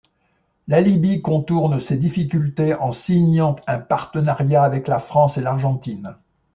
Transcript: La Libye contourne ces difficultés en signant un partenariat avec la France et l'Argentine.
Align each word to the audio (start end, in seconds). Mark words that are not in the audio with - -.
La 0.67 0.81
Libye 0.81 1.21
contourne 1.21 1.79
ces 1.79 1.95
difficultés 1.95 2.73
en 2.73 2.91
signant 2.91 3.55
un 3.67 3.77
partenariat 3.77 4.63
avec 4.63 4.87
la 4.87 4.97
France 4.97 5.37
et 5.37 5.41
l'Argentine. 5.41 6.15